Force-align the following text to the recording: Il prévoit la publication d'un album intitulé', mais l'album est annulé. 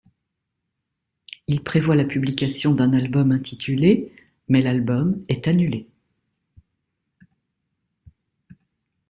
Il 1.45 1.63
prévoit 1.63 1.95
la 1.95 2.05
publication 2.05 2.73
d'un 2.73 2.91
album 2.93 3.31
intitulé', 3.31 4.11
mais 4.49 4.63
l'album 4.63 5.23
est 5.27 5.47
annulé. 5.47 5.87